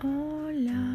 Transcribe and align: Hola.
Hola. 0.00 0.87